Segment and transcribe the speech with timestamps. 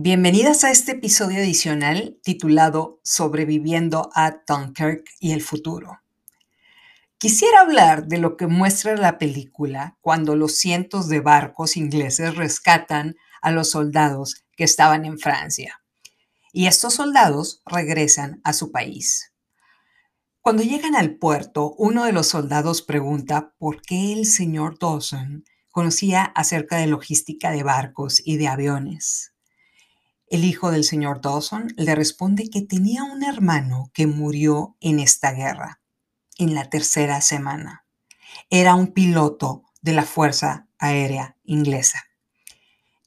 [0.00, 5.98] Bienvenidas a este episodio adicional titulado Sobreviviendo a Dunkirk y el futuro.
[7.18, 13.16] Quisiera hablar de lo que muestra la película cuando los cientos de barcos ingleses rescatan
[13.42, 15.82] a los soldados que estaban en Francia.
[16.52, 19.32] Y estos soldados regresan a su país.
[20.40, 25.42] Cuando llegan al puerto, uno de los soldados pregunta por qué el señor Dawson
[25.72, 29.32] conocía acerca de logística de barcos y de aviones.
[30.30, 35.32] El hijo del señor Dawson le responde que tenía un hermano que murió en esta
[35.32, 35.80] guerra,
[36.36, 37.86] en la tercera semana.
[38.50, 42.04] Era un piloto de la Fuerza Aérea Inglesa.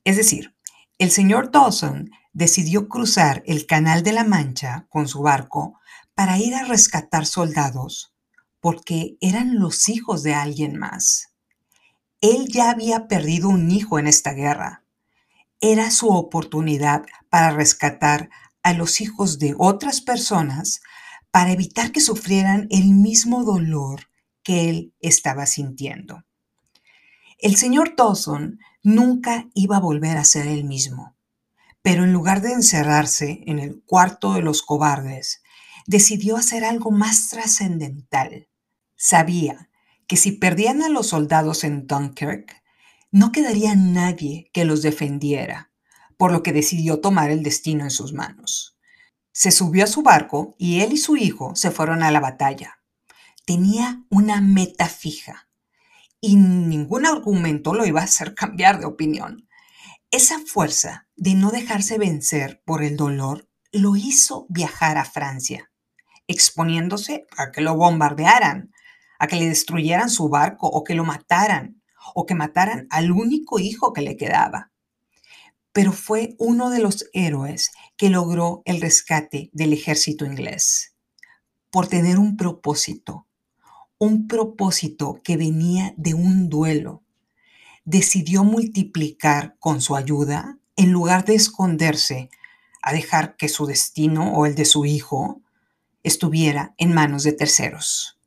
[0.03, 0.55] Es decir,
[0.97, 5.79] el señor Dawson decidió cruzar el Canal de la Mancha con su barco
[6.15, 8.15] para ir a rescatar soldados
[8.59, 11.33] porque eran los hijos de alguien más.
[12.19, 14.80] Él ya había perdido un hijo en esta guerra
[15.61, 18.29] era su oportunidad para rescatar
[18.63, 20.81] a los hijos de otras personas
[21.31, 24.09] para evitar que sufrieran el mismo dolor
[24.43, 26.23] que él estaba sintiendo.
[27.37, 31.15] El señor Dawson nunca iba a volver a ser el mismo,
[31.81, 35.41] pero en lugar de encerrarse en el cuarto de los cobardes,
[35.87, 38.47] decidió hacer algo más trascendental.
[38.95, 39.69] Sabía
[40.07, 42.60] que si perdían a los soldados en Dunkirk,
[43.11, 45.71] no quedaría nadie que los defendiera,
[46.17, 48.77] por lo que decidió tomar el destino en sus manos.
[49.33, 52.79] Se subió a su barco y él y su hijo se fueron a la batalla.
[53.45, 55.49] Tenía una meta fija
[56.21, 59.49] y ningún argumento lo iba a hacer cambiar de opinión.
[60.09, 65.71] Esa fuerza de no dejarse vencer por el dolor lo hizo viajar a Francia,
[66.27, 68.71] exponiéndose a que lo bombardearan,
[69.19, 71.80] a que le destruyeran su barco o que lo mataran
[72.13, 74.71] o que mataran al único hijo que le quedaba.
[75.73, 80.91] Pero fue uno de los héroes que logró el rescate del ejército inglés
[81.69, 83.27] por tener un propósito,
[83.97, 87.01] un propósito que venía de un duelo.
[87.85, 92.29] Decidió multiplicar con su ayuda en lugar de esconderse
[92.81, 95.41] a dejar que su destino o el de su hijo
[96.03, 98.19] estuviera en manos de terceros.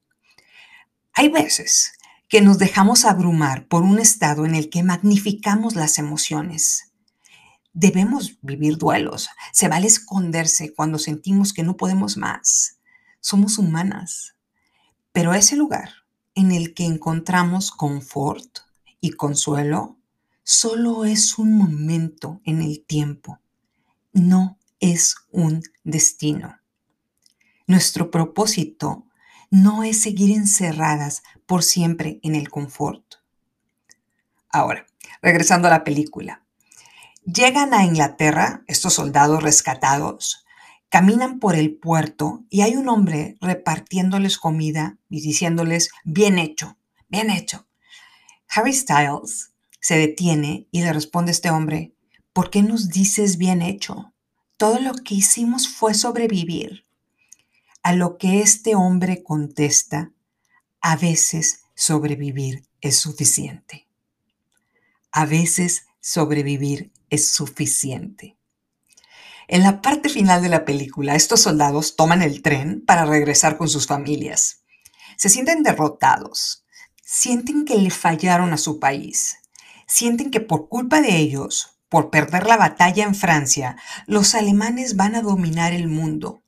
[1.13, 1.93] Hay veces
[2.29, 6.93] que nos dejamos abrumar por un estado en el que magnificamos las emociones.
[7.73, 9.29] Debemos vivir duelos.
[9.53, 12.79] Se vale esconderse cuando sentimos que no podemos más.
[13.21, 14.37] Somos humanas.
[15.13, 15.91] Pero ese lugar
[16.35, 18.61] en el que encontramos confort
[19.01, 19.99] y consuelo
[20.43, 23.41] solo es un momento en el tiempo.
[24.13, 26.59] No es un destino.
[27.67, 29.07] Nuestro propósito
[29.51, 33.05] no es seguir encerradas por siempre en el confort.
[34.51, 34.87] Ahora,
[35.23, 36.45] regresando a la película.
[37.25, 40.45] Llegan a Inglaterra estos soldados rescatados,
[40.91, 46.77] caminan por el puerto y hay un hombre repartiéndoles comida y diciéndoles, bien hecho,
[47.09, 47.67] bien hecho.
[48.49, 51.95] Harry Styles se detiene y le responde a este hombre,
[52.33, 54.13] ¿por qué nos dices bien hecho?
[54.57, 56.84] Todo lo que hicimos fue sobrevivir.
[57.85, 60.11] A lo que este hombre contesta,
[60.81, 63.87] a veces sobrevivir es suficiente.
[65.13, 68.39] A veces sobrevivir es suficiente.
[69.49, 73.69] En la parte final de la película, estos soldados toman el tren para regresar con
[73.69, 74.63] sus familias.
[75.19, 76.65] Se sienten derrotados,
[77.03, 79.37] sienten que le fallaron a su país,
[79.87, 85.17] sienten que por culpa de ellos, por perder la batalla en Francia, los alemanes van
[85.17, 86.44] a dominar el mundo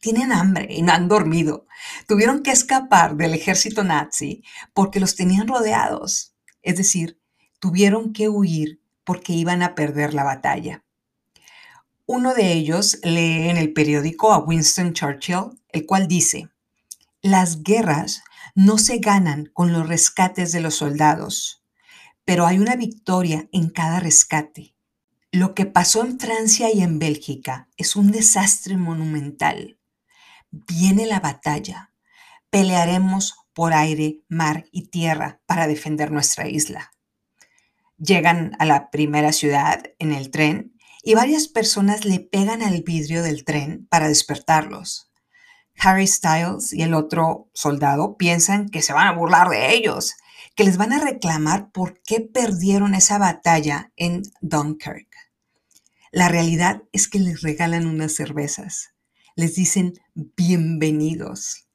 [0.00, 1.66] tienen hambre y no han dormido.
[2.06, 4.42] Tuvieron que escapar del ejército nazi
[4.74, 6.34] porque los tenían rodeados.
[6.62, 7.20] Es decir,
[7.58, 10.84] tuvieron que huir porque iban a perder la batalla.
[12.06, 16.50] Uno de ellos lee en el periódico a Winston Churchill, el cual dice,
[17.20, 18.22] las guerras
[18.54, 21.64] no se ganan con los rescates de los soldados,
[22.24, 24.76] pero hay una victoria en cada rescate.
[25.32, 29.76] Lo que pasó en Francia y en Bélgica es un desastre monumental
[30.50, 31.92] viene la batalla.
[32.50, 36.92] Pelearemos por aire, mar y tierra para defender nuestra isla.
[37.98, 43.22] Llegan a la primera ciudad en el tren y varias personas le pegan al vidrio
[43.22, 45.10] del tren para despertarlos.
[45.78, 50.14] Harry Styles y el otro soldado piensan que se van a burlar de ellos,
[50.54, 55.08] que les van a reclamar por qué perdieron esa batalla en Dunkirk.
[56.12, 58.95] La realidad es que les regalan unas cervezas
[59.36, 61.68] les dicen bienvenidos.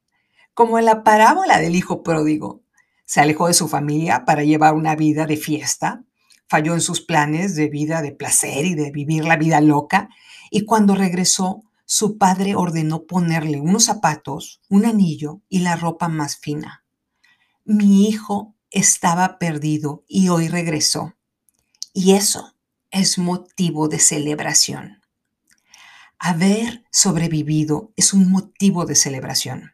[0.55, 2.63] Como en la parábola del hijo pródigo,
[3.05, 6.03] se alejó de su familia para llevar una vida de fiesta,
[6.49, 10.09] falló en sus planes de vida, de placer y de vivir la vida loca,
[10.49, 16.37] y cuando regresó, su padre ordenó ponerle unos zapatos, un anillo y la ropa más
[16.37, 16.83] fina.
[17.63, 21.13] Mi hijo estaba perdido y hoy regresó.
[21.93, 22.55] Y eso
[22.89, 25.00] es motivo de celebración.
[26.23, 29.71] Haber sobrevivido es un motivo de celebración.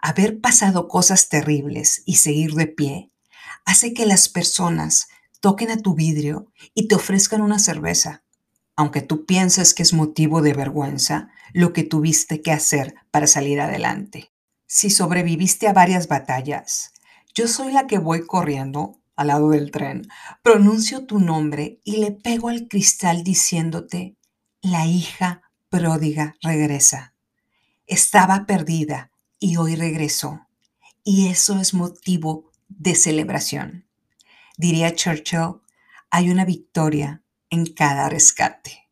[0.00, 3.10] Haber pasado cosas terribles y seguir de pie
[3.66, 5.08] hace que las personas
[5.40, 8.24] toquen a tu vidrio y te ofrezcan una cerveza,
[8.76, 13.60] aunque tú pienses que es motivo de vergüenza lo que tuviste que hacer para salir
[13.60, 14.32] adelante.
[14.66, 16.94] Si sobreviviste a varias batallas,
[17.34, 20.08] yo soy la que voy corriendo al lado del tren,
[20.42, 24.16] pronuncio tu nombre y le pego al cristal diciéndote,
[24.62, 27.14] la hija pródiga regresa.
[27.88, 29.10] Estaba perdida
[29.40, 30.46] y hoy regresó.
[31.02, 33.88] Y eso es motivo de celebración.
[34.56, 35.60] Diría Churchill,
[36.10, 38.88] hay una victoria en cada rescate.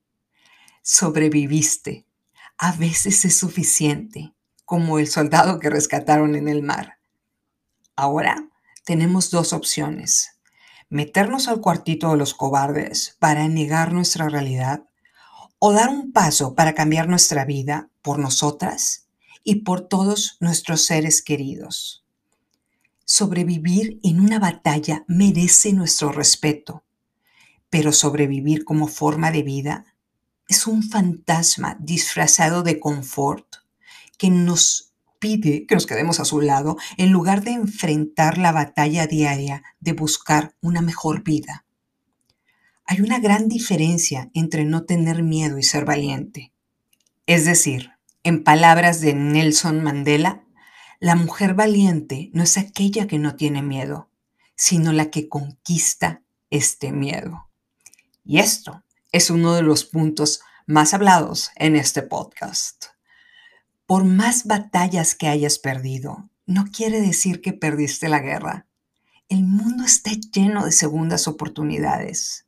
[0.83, 2.05] Sobreviviste.
[2.59, 4.35] A veces es suficiente,
[4.65, 6.99] como el soldado que rescataron en el mar.
[7.95, 8.51] Ahora
[8.85, 10.41] tenemos dos opciones.
[10.89, 14.90] Meternos al cuartito de los cobardes para negar nuestra realidad
[15.61, 19.07] o dar un paso para cambiar nuestra vida por nosotras
[19.45, 22.05] y por todos nuestros seres queridos.
[23.05, 26.83] Sobrevivir en una batalla merece nuestro respeto,
[27.69, 29.85] pero sobrevivir como forma de vida
[30.49, 33.57] es un fantasma disfrazado de confort
[34.17, 39.07] que nos pide que nos quedemos a su lado en lugar de enfrentar la batalla
[39.07, 41.67] diaria de buscar una mejor vida.
[42.93, 46.53] Hay una gran diferencia entre no tener miedo y ser valiente.
[47.25, 47.93] Es decir,
[48.25, 50.45] en palabras de Nelson Mandela,
[50.99, 54.11] la mujer valiente no es aquella que no tiene miedo,
[54.57, 57.49] sino la que conquista este miedo.
[58.25, 58.83] Y esto
[59.13, 62.87] es uno de los puntos más hablados en este podcast.
[63.87, 68.67] Por más batallas que hayas perdido, no quiere decir que perdiste la guerra.
[69.29, 72.47] El mundo está lleno de segundas oportunidades.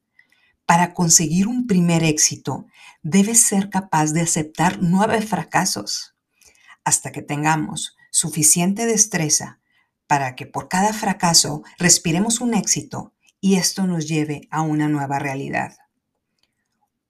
[0.72, 2.64] Para conseguir un primer éxito,
[3.02, 6.14] debes ser capaz de aceptar nueve fracasos
[6.82, 9.60] hasta que tengamos suficiente destreza
[10.06, 15.18] para que por cada fracaso respiremos un éxito y esto nos lleve a una nueva
[15.18, 15.76] realidad.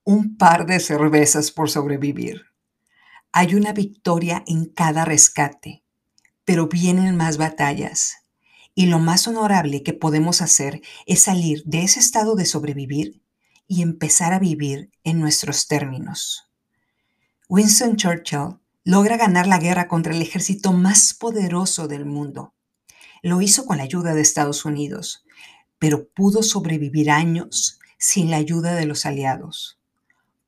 [0.03, 2.41] Un par de cervezas por sobrevivir.
[3.31, 5.85] Hay una victoria en cada rescate,
[6.43, 8.17] pero vienen más batallas.
[8.75, 13.22] Y lo más honorable que podemos hacer es salir de ese estado de sobrevivir
[13.67, 16.49] y empezar a vivir en nuestros términos.
[17.49, 22.53] Winston Churchill logra ganar la guerra contra el ejército más poderoso del mundo.
[23.21, 25.25] Lo hizo con la ayuda de Estados Unidos,
[25.79, 29.79] pero pudo sobrevivir años sin la ayuda de los aliados.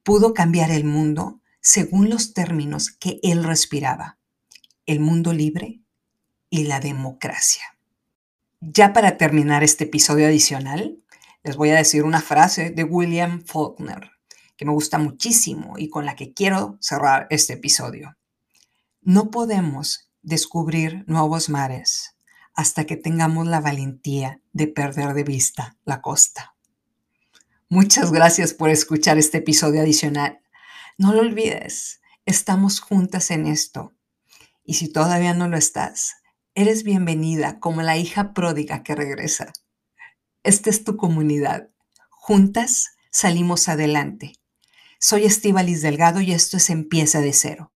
[0.04, 4.20] Pudo cambiar el mundo según los términos que él respiraba,
[4.86, 5.82] el mundo libre
[6.50, 7.64] y la democracia.
[8.62, 11.00] Ya para terminar este episodio adicional,
[11.46, 14.10] les voy a decir una frase de William Faulkner
[14.58, 18.18] que me gusta muchísimo y con la que quiero cerrar este episodio.
[19.02, 22.16] No podemos descubrir nuevos mares
[22.56, 26.56] hasta que tengamos la valentía de perder de vista la costa.
[27.70, 30.40] Muchas gracias por escuchar este episodio adicional.
[30.98, 33.94] No lo olvides, estamos juntas en esto.
[34.64, 36.16] Y si todavía no lo estás,
[36.56, 39.54] eres bienvenida como la hija pródiga que regresa.
[40.46, 41.72] Esta es tu comunidad.
[42.12, 44.34] Juntas salimos adelante.
[45.00, 47.74] Soy Estivalis Delgado y esto es Empieza de Cero.